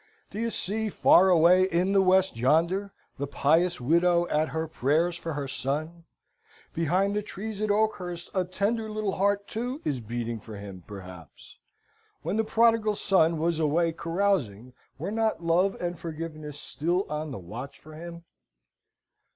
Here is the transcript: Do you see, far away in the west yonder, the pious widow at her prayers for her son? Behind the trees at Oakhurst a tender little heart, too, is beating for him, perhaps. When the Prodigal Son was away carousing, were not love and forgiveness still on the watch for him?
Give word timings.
Do 0.31 0.39
you 0.41 0.49
see, 0.49 0.89
far 0.89 1.29
away 1.29 1.65
in 1.65 1.91
the 1.93 2.01
west 2.01 2.35
yonder, 2.35 2.91
the 3.19 3.27
pious 3.27 3.79
widow 3.79 4.27
at 4.29 4.49
her 4.49 4.67
prayers 4.67 5.15
for 5.15 5.33
her 5.33 5.47
son? 5.47 6.05
Behind 6.73 7.15
the 7.15 7.21
trees 7.21 7.61
at 7.61 7.69
Oakhurst 7.69 8.31
a 8.33 8.43
tender 8.43 8.89
little 8.89 9.11
heart, 9.11 9.47
too, 9.47 9.79
is 9.85 9.99
beating 9.99 10.39
for 10.39 10.55
him, 10.55 10.83
perhaps. 10.87 11.55
When 12.23 12.35
the 12.37 12.43
Prodigal 12.43 12.95
Son 12.95 13.37
was 13.37 13.59
away 13.59 13.91
carousing, 13.91 14.73
were 14.97 15.11
not 15.11 15.43
love 15.43 15.75
and 15.79 15.99
forgiveness 15.99 16.59
still 16.59 17.05
on 17.07 17.29
the 17.29 17.37
watch 17.37 17.77
for 17.77 17.93
him? 17.93 18.23